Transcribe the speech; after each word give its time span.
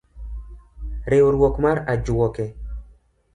Riwruok 1.13 1.55
mar 1.67 1.77
ajwoke. 1.93 2.45